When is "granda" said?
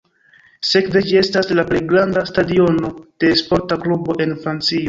1.93-2.25